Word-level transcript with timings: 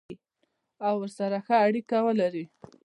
او 0.85 0.93
ورسره 1.01 1.37
ښه 1.45 1.55
اړیکه 1.67 1.97
ولري. 2.05 2.45